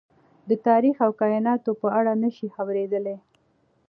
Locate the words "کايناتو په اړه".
1.21-2.13